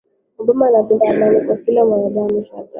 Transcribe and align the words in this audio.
obama 0.41 0.67
anapenda 0.67 1.07
amani 1.09 1.41
kwa 1.45 1.55
kila 1.57 1.85
mwanadamu 1.85 2.45
shadrack 2.45 2.69